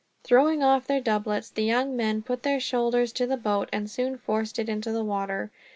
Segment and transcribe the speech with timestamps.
[0.23, 4.17] Throwing off their doublets, the young men put their shoulders to the boat, and soon
[4.17, 5.51] forced it into the water.